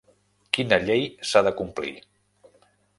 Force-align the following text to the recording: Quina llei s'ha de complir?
Quina 0.57 0.79
llei 0.87 1.05
s'ha 1.33 1.45
de 1.49 1.55
complir? 1.63 1.95